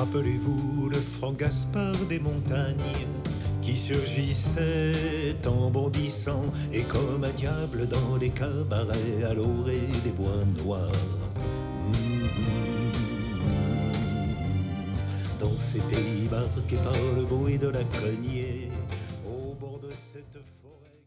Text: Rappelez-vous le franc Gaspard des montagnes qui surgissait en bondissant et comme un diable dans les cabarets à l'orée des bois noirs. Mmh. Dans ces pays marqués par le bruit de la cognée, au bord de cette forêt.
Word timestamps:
Rappelez-vous 0.00 0.88
le 0.88 0.98
franc 0.98 1.32
Gaspard 1.32 2.06
des 2.08 2.18
montagnes 2.18 2.96
qui 3.60 3.76
surgissait 3.76 5.36
en 5.46 5.70
bondissant 5.70 6.44
et 6.72 6.80
comme 6.84 7.22
un 7.22 7.32
diable 7.32 7.86
dans 7.86 8.16
les 8.16 8.30
cabarets 8.30 9.24
à 9.28 9.34
l'orée 9.34 9.88
des 10.02 10.12
bois 10.12 10.42
noirs. 10.64 10.90
Mmh. 11.86 12.24
Dans 15.38 15.58
ces 15.58 15.80
pays 15.80 16.30
marqués 16.30 16.76
par 16.76 17.14
le 17.14 17.24
bruit 17.24 17.58
de 17.58 17.68
la 17.68 17.84
cognée, 17.84 18.70
au 19.26 19.52
bord 19.52 19.80
de 19.80 19.92
cette 20.14 20.42
forêt. 20.62 20.99